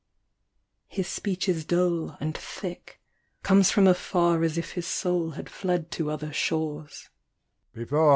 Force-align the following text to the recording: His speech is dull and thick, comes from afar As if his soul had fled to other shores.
His 0.87 1.07
speech 1.07 1.47
is 1.47 1.63
dull 1.63 2.17
and 2.19 2.35
thick, 2.35 2.99
comes 3.43 3.69
from 3.69 3.85
afar 3.85 4.41
As 4.43 4.57
if 4.57 4.71
his 4.71 4.87
soul 4.87 5.33
had 5.37 5.47
fled 5.47 5.91
to 5.91 6.09
other 6.09 6.33
shores. 6.33 7.09